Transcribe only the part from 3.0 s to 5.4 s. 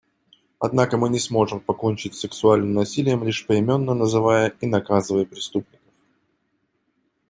лишь поименно называя и наказывая